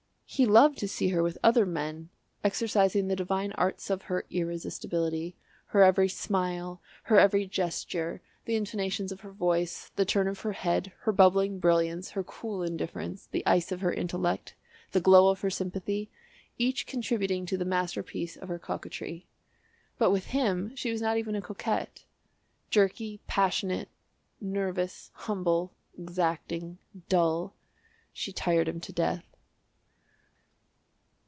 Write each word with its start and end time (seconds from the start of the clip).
He 0.33 0.45
loved 0.45 0.77
to 0.77 0.87
see 0.87 1.09
her 1.09 1.21
with 1.21 1.37
other 1.43 1.65
men 1.65 2.07
exercising 2.41 3.09
the 3.09 3.17
divine 3.17 3.51
arts 3.51 3.89
of 3.89 4.03
her 4.03 4.25
irresistibility, 4.29 5.35
her 5.67 5.83
every 5.83 6.07
smile, 6.07 6.81
her 7.03 7.19
every 7.19 7.45
gesture, 7.45 8.21
the 8.45 8.55
intonations 8.55 9.11
of 9.11 9.19
her 9.19 9.33
voice, 9.33 9.91
the 9.97 10.05
turn 10.05 10.29
of 10.29 10.39
her 10.39 10.53
head, 10.53 10.93
her 11.01 11.11
bubbling 11.11 11.59
brilliance, 11.59 12.11
her 12.11 12.23
cool 12.23 12.63
indifference, 12.63 13.27
the 13.29 13.45
ice 13.45 13.73
of 13.73 13.81
her 13.81 13.91
intellect, 13.91 14.55
the 14.93 15.01
glow 15.01 15.27
of 15.27 15.41
her 15.41 15.49
sympathy, 15.49 16.09
each 16.57 16.87
contributing 16.87 17.45
to 17.45 17.57
the 17.57 17.65
masterpiece 17.65 18.37
of 18.37 18.47
her 18.47 18.57
coquetry. 18.57 19.27
But 19.97 20.11
with 20.11 20.27
him 20.27 20.73
she 20.77 20.91
was 20.93 21.01
not 21.01 21.17
even 21.17 21.35
a 21.35 21.41
coquette 21.41 22.05
jerky, 22.69 23.19
passionate, 23.27 23.89
nervous, 24.39 25.11
humble, 25.13 25.73
exacting, 25.97 26.77
dull 27.09 27.53
she 28.13 28.31
tired 28.31 28.69
him 28.69 28.79
to 28.79 28.93
death. 28.93 29.25